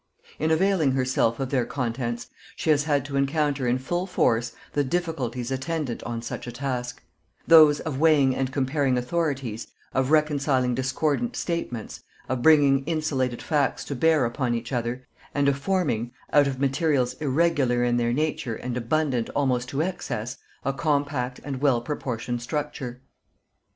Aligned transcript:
In 0.39 0.49
availing 0.49 0.93
herself 0.93 1.39
of 1.39 1.51
their 1.51 1.63
contents, 1.63 2.29
she 2.55 2.71
has 2.71 2.85
had 2.85 3.05
to 3.05 3.15
encounter 3.15 3.67
in 3.67 3.77
full 3.77 4.07
force 4.07 4.53
the 4.73 4.83
difficulties 4.83 5.51
attendant 5.51 6.01
on 6.01 6.23
such 6.23 6.47
a 6.47 6.51
task; 6.51 7.03
those 7.45 7.79
of 7.81 7.99
weighing 7.99 8.35
and 8.35 8.51
comparing 8.51 8.97
authorities, 8.97 9.67
of 9.93 10.09
reconciling 10.09 10.73
discordant 10.73 11.35
statements, 11.35 12.03
of 12.27 12.41
bringing 12.41 12.83
insulated 12.85 13.43
facts 13.43 13.85
to 13.85 13.95
bear 13.95 14.25
upon 14.25 14.55
each 14.55 14.71
other, 14.71 15.05
and 15.35 15.47
of 15.47 15.55
forming 15.59 16.11
out 16.33 16.47
of 16.47 16.59
materials 16.59 17.13
irregular 17.21 17.83
in 17.83 17.97
their 17.97 18.11
nature 18.11 18.55
and 18.55 18.75
abundant 18.77 19.29
almost 19.35 19.69
to 19.69 19.83
excess, 19.83 20.37
a 20.65 20.73
compact 20.73 21.39
and 21.43 21.61
well 21.61 21.79
proportioned 21.79 22.41
structure. 22.41 23.01